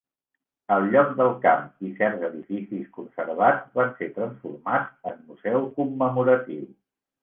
[0.75, 6.71] El lloc del camp i certs edificis conservats van ser transformats en museu commemoratiu.